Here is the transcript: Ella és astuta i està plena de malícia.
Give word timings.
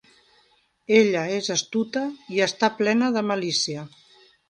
Ella 0.99 1.21
és 1.35 1.51
astuta 1.57 2.05
i 2.39 2.43
està 2.49 2.73
plena 2.83 3.15
de 3.19 3.27
malícia. 3.33 3.89